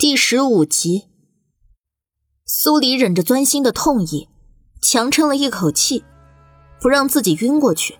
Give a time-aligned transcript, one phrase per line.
[0.00, 1.08] 第十五集，
[2.46, 4.28] 苏黎忍着钻心的痛意，
[4.80, 6.04] 强撑了一口气，
[6.80, 7.98] 不让自己晕过去。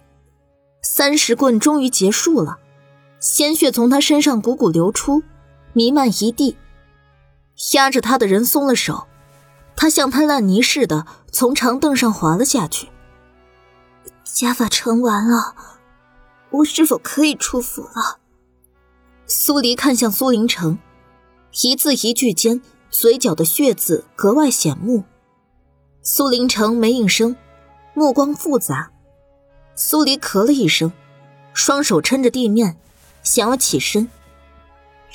[0.80, 2.58] 三十棍终于结束了，
[3.18, 5.24] 鲜血从他身上汩汩流出，
[5.72, 6.56] 弥漫一地。
[7.72, 9.08] 压着他的人松了手，
[9.74, 12.88] 他像滩烂泥似的从长凳上滑了下去。
[14.22, 15.56] 家法成完了，
[16.50, 18.20] 我是否可以出府了？
[19.26, 20.78] 苏黎看向苏林城。
[21.52, 25.04] 一字一句间，嘴角的血渍格外显目。
[26.02, 27.34] 苏林城没应声，
[27.94, 28.90] 目光复杂。
[29.74, 30.92] 苏黎咳了一声，
[31.54, 32.76] 双手撑着地面，
[33.22, 34.08] 想要起身。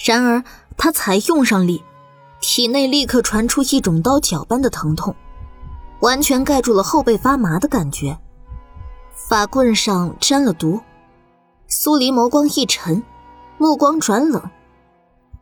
[0.03, 0.43] 然而
[0.75, 1.83] 他才用上力，
[2.41, 5.15] 体内立刻传出一种刀绞般的疼痛，
[6.01, 8.17] 完全盖住了后背发麻的感觉。
[9.15, 10.81] 法棍上沾了毒，
[11.67, 13.03] 苏黎眸光一沉，
[13.59, 14.41] 目光转冷。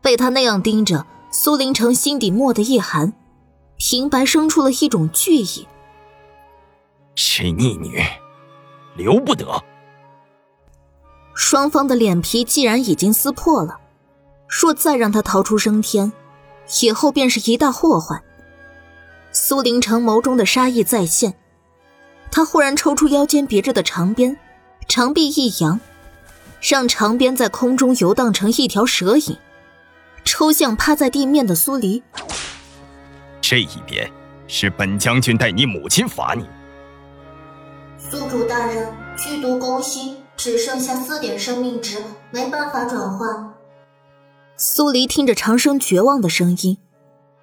[0.02, 3.14] 被他那样盯着，苏林城心底蓦地一寒，
[3.78, 5.68] 平白生出了一种惧意。
[7.16, 8.02] 是逆女，
[8.96, 9.64] 留不得。
[11.36, 13.80] 双方的脸皮既然已经撕破了，
[14.48, 16.12] 若再让他逃出升天，
[16.82, 18.22] 以后便是一大祸患。
[19.32, 21.36] 苏林城眸中的杀意再现，
[22.32, 24.38] 他忽然抽出腰间别着的长鞭，
[24.88, 25.80] 长臂一扬，
[26.60, 29.38] 让长鞭在空中游荡成一条蛇影。
[30.24, 32.04] 抽象趴在地面的苏黎，
[33.42, 34.10] 这一边
[34.48, 36.48] 是本将军带你母亲罚你。
[37.98, 43.54] 宿主大人，剧毒攻心，只剩下四点生命值，没办法转换。
[44.58, 46.78] 苏黎听着长生绝望的声音，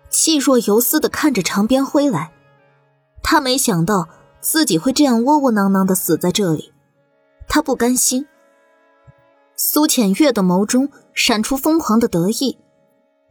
[0.08, 2.32] 气若游丝的看着长鞭挥来。
[3.22, 4.08] 他没想到
[4.40, 6.72] 自己会这样窝窝囊囊的死在这里，
[7.48, 8.26] 他不甘心。
[9.56, 12.58] 苏浅月的眸中闪出疯狂的得意。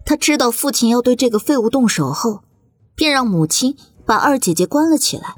[0.08, 2.40] 他知道父亲要对这个废物动手后，
[2.96, 5.36] 便让母亲把二姐姐关了起来。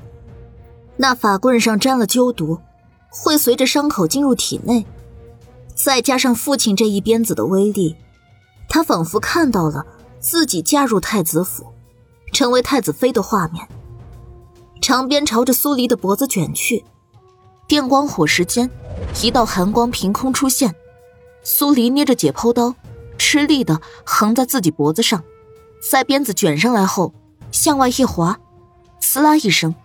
[0.96, 2.60] 那法棍上沾了鸠毒，
[3.10, 4.86] 会随着伤口进入体内。
[5.74, 7.96] 再加上父亲这一鞭子的威力，
[8.70, 9.84] 他仿佛看到了
[10.20, 11.66] 自己嫁入太子府，
[12.32, 13.68] 成为太子妃的画面。
[14.80, 16.86] 长鞭朝着苏黎的脖子卷去，
[17.68, 18.70] 电光火石间，
[19.24, 20.76] 一道寒光凭空出现。
[21.42, 22.76] 苏黎捏着解剖刀。
[23.20, 25.24] 吃力的横在自己脖子上，
[25.92, 27.14] 在鞭子卷上来后，
[27.52, 28.40] 向外一滑，
[29.00, 29.76] 呲啦一声，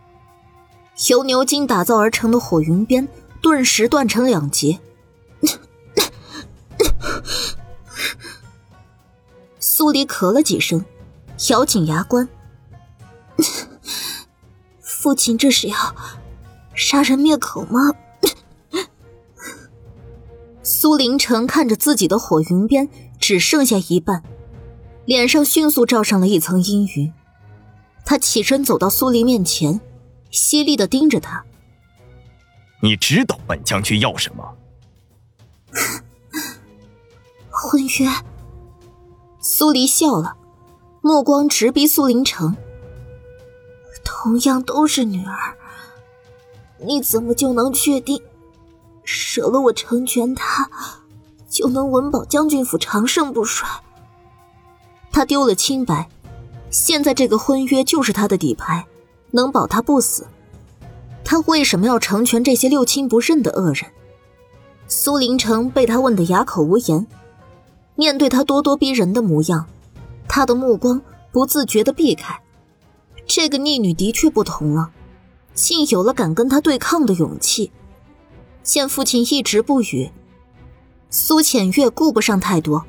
[1.09, 3.07] 由牛筋打造而成的火云鞭
[3.43, 4.81] 顿时断成两截。
[9.59, 10.85] 苏黎咳了几声，
[11.51, 12.29] 咬紧牙关。
[14.81, 15.77] 父亲这是要
[16.75, 17.93] 杀人灭口吗？
[20.63, 22.89] 苏林城看着自己的火云鞭。
[23.27, 24.23] 只剩下一半，
[25.07, 27.11] 脸上迅速罩上了一层阴云。
[28.05, 29.81] 他起身走到苏黎面前，
[30.31, 31.43] 犀利的盯着他
[32.85, 34.57] ：“你知道本将军要什么？”
[37.49, 38.07] 婚约。
[39.41, 40.37] 苏黎笑了，
[41.01, 42.55] 目光直逼苏林城。
[44.05, 45.57] 同样都是女儿，
[46.79, 48.23] 你怎么就能确定，
[49.03, 50.69] 舍了我成全他？
[51.55, 53.69] 就能稳保将军府长盛不衰。
[55.13, 56.09] 他丢了清白，
[56.69, 58.85] 现在这个婚约就是他的底牌，
[59.31, 60.27] 能保他不死。
[61.25, 63.85] 他为什么要成全这些六亲不认的恶人？
[64.89, 67.07] 苏林城被他问得哑口无言。
[67.95, 69.67] 面对他咄咄逼人的模样，
[70.27, 71.01] 他的目光
[71.31, 72.43] 不自觉地避开。
[73.27, 74.91] 这个逆女的确不同了，
[75.55, 77.71] 竟有了敢跟他对抗的勇气。
[78.65, 80.11] 见父亲一直不语。
[81.11, 82.85] 苏浅月顾不上太多，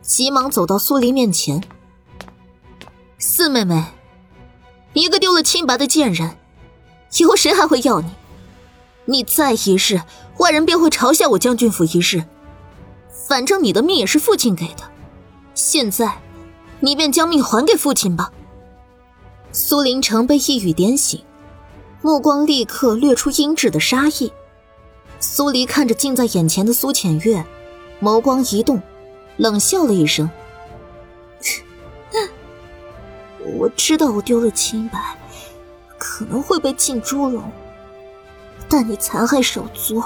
[0.00, 1.62] 急忙走到苏黎面前。
[3.18, 3.84] 四妹妹，
[4.94, 6.36] 一个丢了清白的贱人，
[7.18, 8.10] 以后谁还会要你？
[9.04, 10.02] 你再一试，
[10.38, 12.24] 外人便会嘲笑我将军府一日。
[13.28, 14.82] 反正你的命也是父亲给的，
[15.54, 16.20] 现在，
[16.80, 18.32] 你便将命还给父亲吧。
[19.52, 21.22] 苏林城被一语点醒，
[22.00, 24.32] 目光立刻掠出阴鸷的杀意。
[25.22, 27.46] 苏黎看着近在眼前的苏浅月，
[28.00, 28.82] 眸光一动，
[29.36, 30.28] 冷笑了一声
[33.56, 35.16] ：“我知道我丢了清白，
[35.96, 37.44] 可能会被进猪笼，
[38.68, 40.02] 但你残害手足，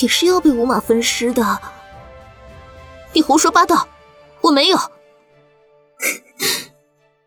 [0.00, 1.58] 也是要被五马分尸的。”
[3.12, 3.88] 你胡说八道！
[4.42, 4.78] 我没有，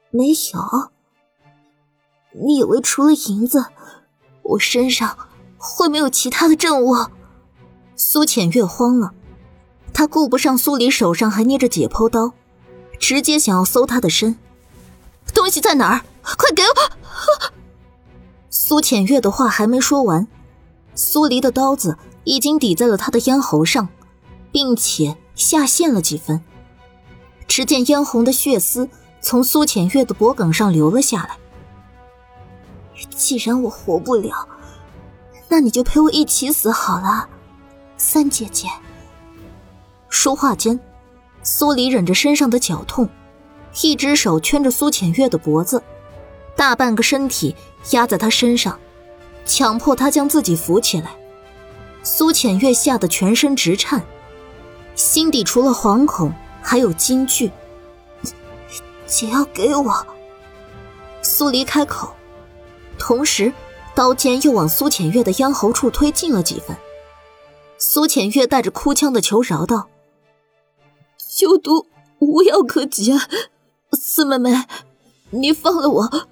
[0.09, 0.91] 没有。
[2.31, 3.65] 你以为除了银子，
[4.41, 5.26] 我身上……
[5.57, 6.95] 会没有其他的证物？
[7.95, 9.13] 苏浅月慌了，
[9.93, 12.33] 他顾不上苏黎手上还捏着解剖刀，
[12.99, 14.37] 直接想要搜他的身。
[15.33, 16.01] 东西在哪儿？
[16.21, 17.51] 快给我！
[18.49, 20.27] 苏浅月的话还没说完，
[20.93, 23.87] 苏黎的刀子已经抵在了他的咽喉上，
[24.51, 26.41] 并且下陷了几分。
[27.47, 28.89] 只见嫣红的血丝
[29.21, 31.37] 从苏浅月的脖颈上流了下来。
[33.15, 34.47] 既然我活不了，
[35.49, 37.27] 那你就陪我一起死好了，
[37.97, 38.67] 三姐姐。
[40.09, 40.79] 说话间，
[41.43, 43.09] 苏黎忍着身上的绞痛，
[43.81, 45.81] 一只手圈着苏浅月的脖子，
[46.55, 47.55] 大半个身体
[47.91, 48.77] 压在她身上，
[49.45, 51.15] 强迫她将自己扶起来。
[52.03, 54.01] 苏浅月吓得全身直颤，
[54.95, 57.51] 心底除了惶恐，还有惊惧。
[59.05, 60.05] 姐要给我。
[61.21, 62.13] 苏黎开口，
[62.97, 63.51] 同时
[63.97, 66.77] 刀尖又往苏浅月的咽喉处推进了几分。
[67.79, 69.89] 苏浅月带着哭腔的求饶道。
[71.17, 71.87] 修毒
[72.19, 73.13] 无药可解，
[73.93, 74.65] 四妹妹，
[75.31, 76.27] 你放了我，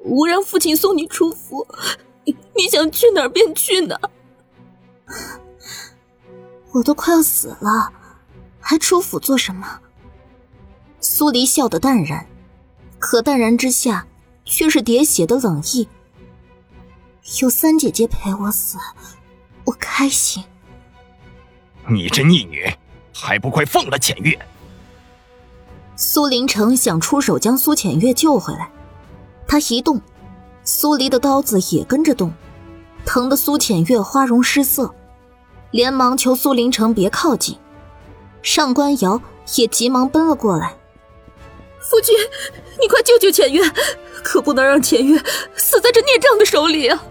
[0.00, 1.64] 无让父亲送你出府，
[2.24, 4.10] 你想去哪儿便去哪儿。
[6.74, 7.92] 我都快要死了，
[8.58, 9.78] 还出府做什么？
[10.98, 12.26] 苏黎笑得淡然，
[12.98, 14.08] 可淡然之下
[14.44, 15.88] 却是喋血的冷意。
[17.42, 18.78] 有三姐姐陪我死，
[19.64, 20.44] 我开心。
[21.88, 22.72] 你这逆女！
[23.12, 24.38] 还不快放了浅月！
[25.96, 28.70] 苏林城想出手将苏浅月救回来，
[29.48, 30.00] 他一动，
[30.62, 32.32] 苏黎的刀子也跟着动，
[33.04, 34.94] 疼得苏浅月花容失色，
[35.72, 37.58] 连忙求苏林城别靠近。
[38.40, 39.20] 上官瑶
[39.56, 40.76] 也急忙奔了过来
[41.82, 42.14] ：“夫君，
[42.80, 43.60] 你快救救浅月，
[44.22, 45.18] 可不能让浅月
[45.56, 47.02] 死在这孽障的手里啊！”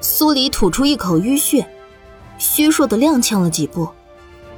[0.00, 1.68] 苏黎吐出一口淤血，
[2.38, 3.88] 虚弱的踉跄了几步。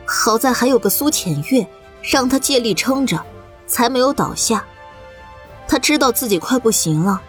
[0.07, 1.67] 好在还有个苏浅月，
[2.03, 3.21] 让他借力撑着，
[3.67, 4.65] 才没有倒下。
[5.67, 7.21] 他知道自己快不行了。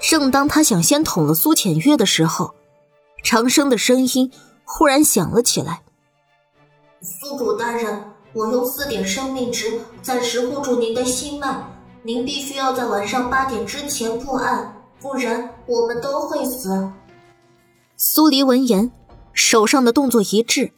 [0.00, 2.54] 正当他想先捅了苏浅月的时候，
[3.22, 4.30] 长生的声音
[4.64, 5.82] 忽然响了起来
[7.00, 11.64] ：“宿主大人，我用四点生命值暂时护住您的心脉，
[12.02, 16.90] 您必须要在晚上八点之前破案，不然我们都会死。”
[18.04, 18.90] 苏黎闻言，
[19.32, 20.72] 手上的动作一滞。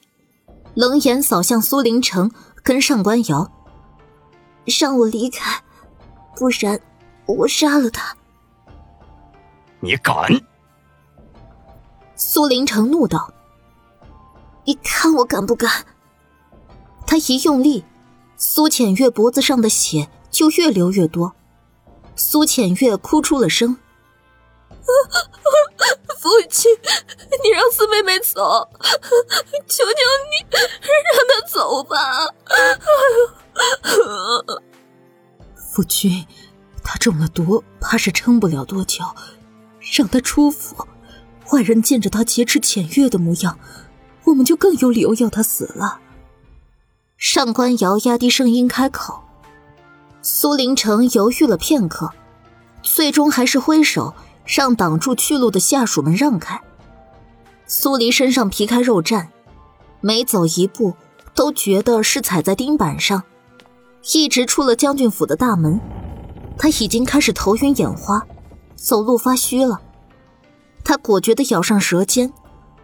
[0.74, 2.30] 冷眼扫向苏林城
[2.62, 3.50] 跟上官瑶，
[4.78, 5.62] 让我离开，
[6.36, 6.78] 不然
[7.24, 8.14] 我杀了他。
[9.80, 10.38] 你敢！
[12.14, 13.32] 苏林城怒道
[14.66, 15.86] ：“你看我敢不敢？”
[17.08, 17.86] 他一用力，
[18.36, 21.34] 苏浅月脖子上的血就越流越多。
[22.16, 23.78] 苏浅月哭出了声。
[26.20, 26.70] 父亲，
[27.42, 28.68] 你让四妹妹走，
[29.66, 32.26] 求求你让她走吧。
[35.56, 36.26] 夫君，
[36.82, 39.04] 她中了毒，怕是撑不了多久，
[39.96, 40.88] 让她出府，
[41.52, 43.58] 外人见着她劫持浅月的模样，
[44.24, 46.00] 我们就更有理由要她死了。
[47.16, 49.22] 上官瑶压低声音开口。
[50.22, 52.10] 苏林城犹豫了片刻，
[52.82, 54.14] 最终还是挥手。
[54.44, 56.60] 让挡住去路的下属们让开。
[57.66, 59.28] 苏黎身上皮开肉绽，
[60.00, 60.94] 每走一步
[61.34, 63.22] 都觉得是踩在钉板上。
[64.12, 65.80] 一直出了将军府的大门，
[66.58, 68.26] 他已经开始头晕眼花，
[68.76, 69.80] 走路发虚了。
[70.84, 72.30] 他果决地咬上舌尖，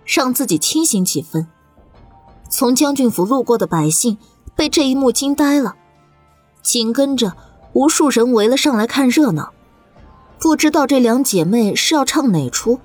[0.06, 1.46] 让自己清醒几分。
[2.48, 4.16] 从将军府路过的百姓
[4.56, 5.76] 被这一幕惊呆了，
[6.62, 7.36] 紧跟着
[7.74, 9.52] 无数人围了上来看热闹。
[10.40, 12.80] 不知道这两姐妹是要唱哪出。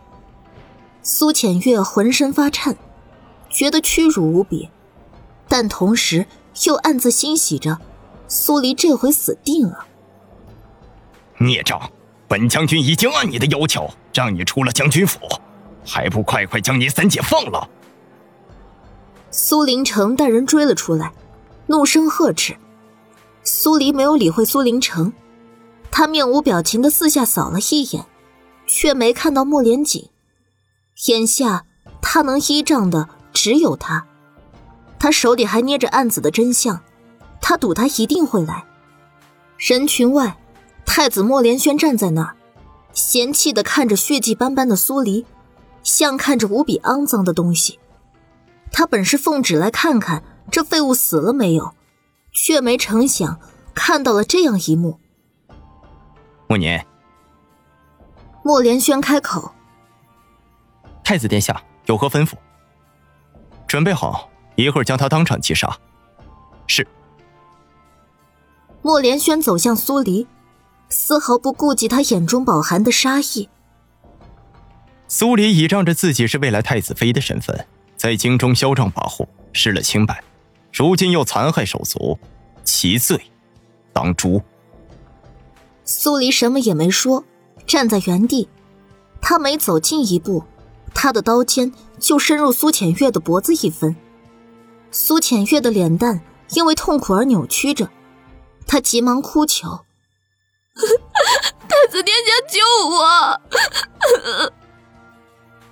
[1.02, 2.76] 苏浅月浑身发颤，
[3.50, 4.70] 觉得屈辱无比，
[5.48, 6.26] 但同时
[6.66, 7.80] 又暗自欣喜着，
[8.28, 9.86] 苏黎这回死定了。
[11.38, 11.90] 孽障！
[12.28, 15.20] 本将军已经按你的要求让你出了将军府，
[15.86, 17.70] 还不快快将你三姐放了！
[19.30, 21.14] 苏林城带人追了出来，
[21.68, 22.58] 怒声呵斥。
[23.44, 25.14] 苏黎没有理会苏林城。
[25.98, 28.06] 他面无表情的四下扫了一眼，
[28.68, 30.10] 却没看到莫连锦。
[31.08, 31.66] 眼下
[32.02, 34.06] 他能依仗的只有他，
[35.00, 36.82] 他手里还捏着案子的真相，
[37.40, 38.66] 他赌他一定会来。
[39.58, 40.38] 人群外，
[40.86, 42.36] 太子莫连轩站在那儿，
[42.92, 45.26] 嫌弃的看着血迹斑斑的苏黎，
[45.82, 47.80] 像看着无比肮脏的东西。
[48.70, 50.22] 他本是奉旨来看看
[50.52, 51.74] 这废物死了没有，
[52.34, 53.40] 却没成想
[53.74, 55.00] 看到了这样一幕。
[56.48, 56.86] 莫年，
[58.44, 59.52] 莫连轩开口
[61.04, 62.34] ：“太子殿下有何吩咐？
[63.68, 65.76] 准备好，一会儿将他当场击杀。”
[66.68, 66.88] 是。
[68.82, 70.28] 莫连轩走向苏黎，
[70.90, 73.50] 丝毫不顾及他眼中饱含的杀意。
[75.08, 80.24] 苏黎倚仗着自己是未来太子妃的身份，在京中嚣张跋扈，失了清白，
[80.72, 82.20] 如今又残害手足，
[82.64, 83.20] 其罪
[83.92, 84.40] 当诛。
[85.86, 87.24] 苏黎什么也没说，
[87.68, 88.50] 站在原地。
[89.22, 90.44] 他每走近一步，
[90.94, 93.96] 他的刀尖就深入苏浅月的脖子一分。
[94.92, 97.90] 苏浅月的脸蛋因为痛苦而扭曲着，
[98.68, 99.86] 他急忙哭求：
[101.68, 103.42] “太子殿下救我！”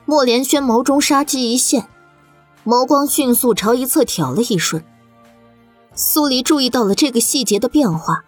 [0.05, 1.88] 莫连轩眸中杀机一现，
[2.65, 4.84] 眸光迅速朝一侧挑了一瞬。
[5.96, 8.25] 苏黎注意到了这个细节的变化，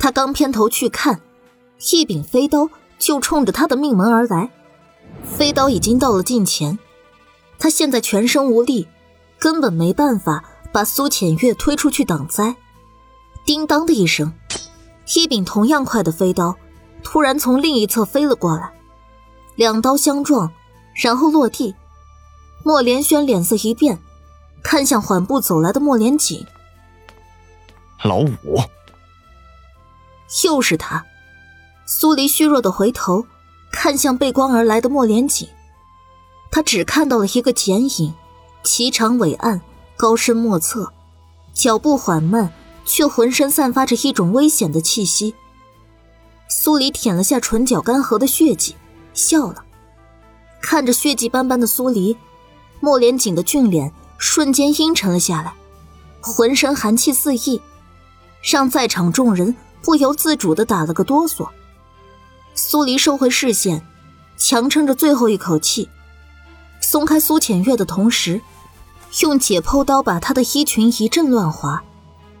[0.00, 1.20] 他刚偏头去看，
[1.92, 4.50] 一柄飞刀就冲着他的命门而来。
[5.22, 6.78] 飞刀已经到了近前，
[7.58, 8.88] 他现在全身无力，
[9.38, 10.42] 根本没办法
[10.72, 12.56] 把苏浅月推出去挡灾。
[13.44, 14.32] 叮当的一声，
[15.14, 16.56] 一柄同样快的飞刀
[17.02, 18.72] 突然从另一侧飞了过来，
[19.54, 20.50] 两刀相撞。
[21.02, 21.74] 然后落地，
[22.64, 23.98] 莫连轩脸色一变，
[24.62, 26.44] 看向缓步走来的莫连锦。
[28.02, 28.58] 老五，
[30.44, 31.04] 又是他。
[31.86, 33.26] 苏黎虚弱的回头，
[33.72, 35.48] 看向背光而来的莫连锦，
[36.50, 38.14] 他只看到了一个剪影，
[38.62, 39.60] 颀长伟岸，
[39.96, 40.92] 高深莫测，
[41.52, 42.52] 脚步缓慢，
[42.84, 45.34] 却浑身散发着一种危险的气息。
[46.48, 48.76] 苏黎舔了下唇角干涸的血迹，
[49.14, 49.64] 笑了。
[50.60, 52.16] 看着血迹斑斑的苏黎，
[52.80, 55.54] 莫连锦的俊脸瞬间阴沉了下来，
[56.20, 57.60] 浑身寒气四溢，
[58.42, 61.48] 让在场众人不由自主的打了个哆嗦。
[62.54, 63.86] 苏黎收回视线，
[64.36, 65.88] 强撑着最后一口气，
[66.80, 68.40] 松开苏浅月的同时，
[69.20, 71.82] 用解剖刀把她的衣裙一阵乱划，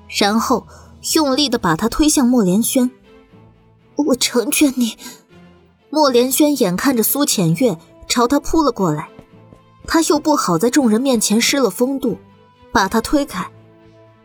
[0.08, 0.66] 然后
[1.14, 2.90] 用力的把她推向莫连轩。
[3.96, 4.96] 我成全你。
[5.90, 7.78] 莫连轩眼看着苏浅月。
[8.10, 9.08] 朝他扑了过来，
[9.86, 12.18] 他又不好在众人面前失了风度，
[12.72, 13.48] 把他推开。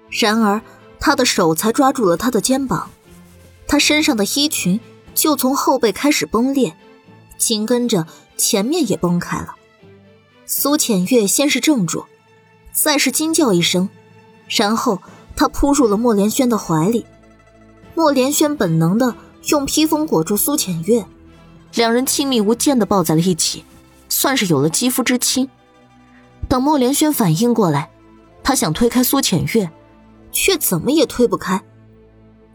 [0.09, 0.59] 然而
[0.99, 2.89] 他的手才抓住了他的肩膀，
[3.67, 4.79] 他身上的衣裙
[5.13, 6.75] 就从后背开始崩裂，
[7.37, 8.07] 紧跟着
[8.37, 9.55] 前面也崩开了。
[10.45, 12.05] 苏浅月先是怔住，
[12.71, 13.89] 再是惊叫一声，
[14.47, 15.01] 然后
[15.35, 17.05] 他扑入了莫连轩的怀里。
[17.95, 19.15] 莫连轩本能的
[19.49, 21.05] 用披风裹住苏浅月，
[21.73, 23.63] 两人亲密无间的抱在了一起。
[24.07, 25.49] 算是有了肌肤之亲。
[26.47, 27.89] 等莫连轩反应过来，
[28.43, 29.69] 他想推开苏浅月，
[30.31, 31.61] 却怎么也推不开。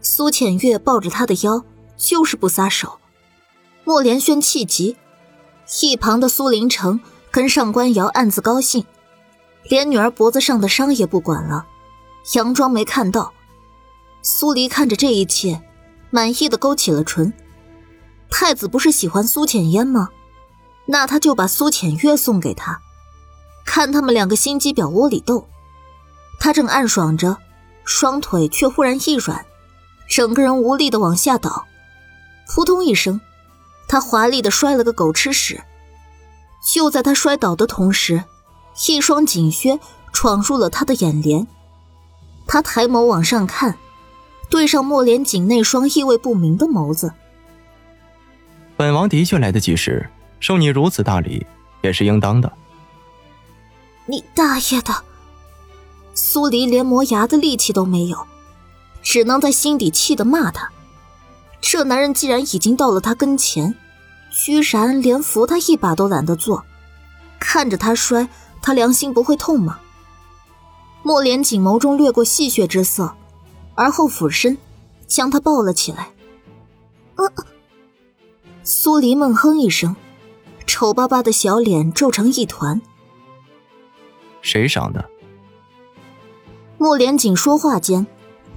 [0.01, 1.63] 苏浅月抱着他的腰，
[1.95, 2.99] 就是不撒手。
[3.83, 4.97] 莫连轩气急，
[5.81, 8.85] 一旁的苏林城跟上官瑶暗自高兴，
[9.69, 11.65] 连女儿脖子上的伤也不管了，
[12.25, 13.31] 佯装没看到。
[14.23, 15.61] 苏黎看着这一切，
[16.09, 17.31] 满意的勾起了唇。
[18.29, 20.09] 太子不是喜欢苏浅烟吗？
[20.85, 22.79] 那他就把苏浅月送给他，
[23.65, 25.47] 看他们两个心机婊窝里斗。
[26.39, 27.37] 他正暗爽着，
[27.85, 29.45] 双腿却忽然一软，
[30.11, 31.67] 整个人无力的往下倒，
[32.45, 33.21] 扑通一声，
[33.87, 35.63] 他华丽的摔了个狗吃屎。
[36.61, 38.25] 就在他摔倒的同时，
[38.89, 39.79] 一双锦靴
[40.11, 41.47] 闯入了他的眼帘。
[42.45, 43.77] 他抬眸往上看，
[44.49, 47.13] 对上莫连锦那双意味不明的眸子。
[48.75, 50.09] 本王的确来得及时。
[50.41, 51.45] 受你如此大礼，
[51.81, 52.51] 也是应当的。
[54.07, 54.91] 你大爷的！
[56.15, 58.27] 苏黎连磨牙的力气都没有，
[59.01, 60.71] 只能在心底气的骂他。
[61.59, 63.75] 这男人既然已经到了他跟前，
[64.31, 66.63] 居然连扶他一把都懒得做，
[67.39, 68.27] 看着他摔，
[68.61, 69.79] 他良心不会痛吗？
[71.03, 73.13] 莫连锦眸中掠过戏谑之色，
[73.75, 74.57] 而后俯身
[75.07, 76.11] 将他抱了起来。
[77.15, 77.31] 呃，
[78.63, 79.95] 苏黎闷哼一声。
[80.67, 82.81] 丑巴巴的小脸皱成一团。
[84.41, 85.09] 谁赏的？
[86.77, 88.07] 莫连锦说话间，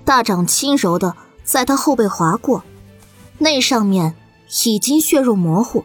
[0.04, 2.62] 大掌轻柔的在他后背划过，
[3.38, 4.14] 那上面
[4.66, 5.84] 已经血肉模糊。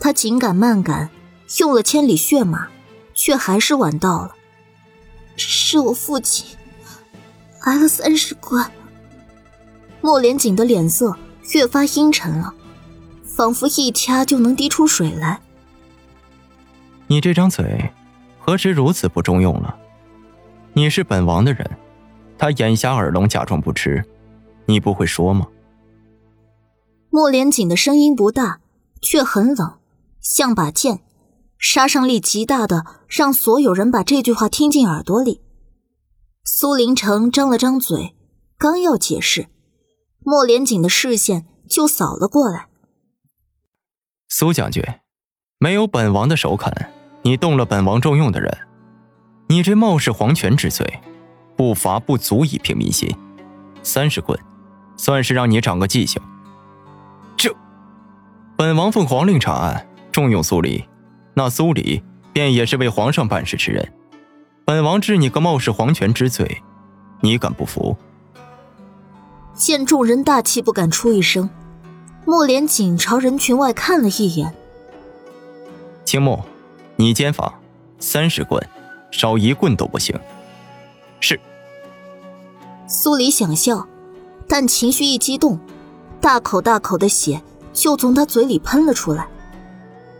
[0.00, 1.10] 他紧赶慢赶，
[1.58, 2.68] 用了千里血马，
[3.14, 4.34] 却还是晚到了。
[5.36, 6.56] 是我父亲
[7.60, 8.64] 挨了三十棍。
[10.00, 11.16] 莫连锦的脸色
[11.52, 12.54] 越发阴沉了。
[13.24, 15.40] 仿佛一掐就能滴出水来。
[17.06, 17.88] 你这张嘴，
[18.36, 19.76] 何时如此不中用了？
[20.72, 21.70] 你是本王的人，
[22.38, 24.04] 他眼瞎耳聋，假装不知，
[24.66, 25.46] 你不会说吗？
[27.10, 28.60] 莫连锦的声音不大，
[29.02, 29.78] 却很冷，
[30.20, 31.00] 像把剑，
[31.58, 35.40] 杀伤力极大的，让所有人把这句话听进耳朵里。
[36.44, 38.14] 苏林城张了张嘴，
[38.56, 39.48] 刚要解释，
[40.20, 42.68] 莫连锦的视线就扫了过来。
[44.28, 44.84] 苏将军，
[45.58, 46.72] 没有本王的首肯，
[47.22, 48.56] 你动了本王重用的人，
[49.48, 51.00] 你这冒失皇权之罪，
[51.58, 53.12] 不罚不足以平民心。
[53.82, 54.38] 三十棍，
[54.96, 56.22] 算是让你长个记性。
[57.36, 57.52] 这，
[58.56, 60.84] 本王奉皇令查案，重用苏黎，
[61.34, 62.00] 那苏黎
[62.32, 63.92] 便也是为皇上办事之人。
[64.64, 66.62] 本王治你个冒失皇权之罪，
[67.22, 67.96] 你敢不服？
[69.52, 71.50] 见众人大气不敢出一声，
[72.24, 74.54] 莫连锦朝人群外看了一眼。
[76.04, 76.40] 青木，
[76.94, 77.58] 你监法，
[77.98, 78.64] 三十棍，
[79.10, 80.16] 少一棍都不行。
[81.18, 81.40] 是。
[82.90, 83.86] 苏黎想笑，
[84.48, 85.60] 但情绪一激动，
[86.22, 87.42] 大口大口的血
[87.74, 89.28] 就从他嘴里喷了出来。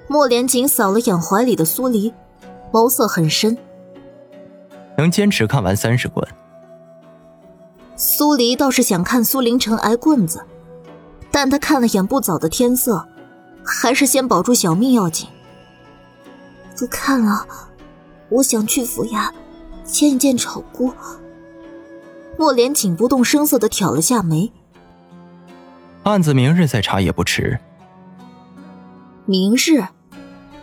[0.06, 2.12] 莫连锦扫了眼怀里的苏黎，
[2.70, 3.56] 眸色很深。
[4.98, 6.26] 能坚持看完三十棍。
[7.96, 10.44] 苏黎倒是想看苏林城挨棍子，
[11.30, 13.08] 但他看了眼不早的天色，
[13.64, 15.26] 还是先保住小命要紧。
[16.78, 17.46] 不看了，
[18.28, 19.30] 我想去府衙
[19.84, 20.92] 见一见丑姑。
[22.38, 24.52] 莫连锦不动声色的挑了下眉。
[26.04, 27.58] 案子明日再查也不迟。
[29.26, 29.84] 明日，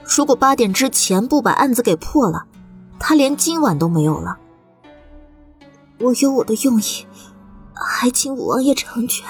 [0.04, 2.46] 如果八点之前不把案子给破了，
[2.98, 4.38] 他连今晚都没有了。
[6.00, 7.06] 我有我的用意。
[7.78, 9.28] 还请五王爷成全。